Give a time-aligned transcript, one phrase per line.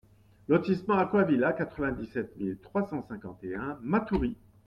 [0.47, 4.35] Lotissement Aquavilla, quatre-vingt-dix-sept mille trois cent cinquante et un Matoury